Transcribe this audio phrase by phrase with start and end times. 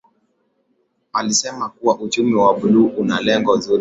[1.13, 3.69] Alisema kuwa Uchumi wa Buluu una lengo zuri sana